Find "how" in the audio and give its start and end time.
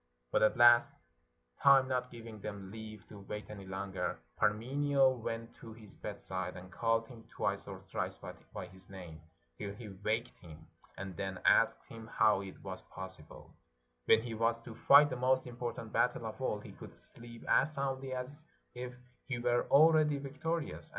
12.07-12.41